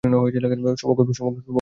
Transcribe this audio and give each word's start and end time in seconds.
শুভকামনা, 0.03 1.21
বন্ধুরা। 1.21 1.49